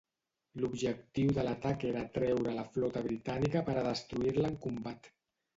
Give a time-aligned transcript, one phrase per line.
[0.61, 5.13] L'objectiu de l'atac era atreure a la flota britànica per a destruir-la en combat.